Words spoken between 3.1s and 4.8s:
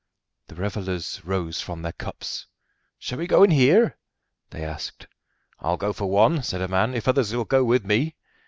we go and hear?" they